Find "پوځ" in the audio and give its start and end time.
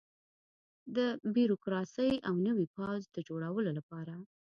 2.75-3.01